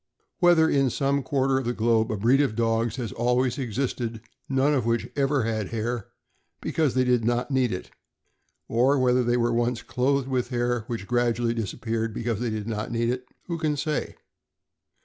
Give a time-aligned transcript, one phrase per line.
[0.39, 4.21] Whether in some quar ter of the globe a breed of dogs has always existed
[4.49, 6.07] none of which ever had hair,
[6.59, 7.91] because they did not need it,
[8.67, 12.91] or whether they were once clothed with hair, which gradually disappeared because they did not
[12.91, 14.15] need it, who can say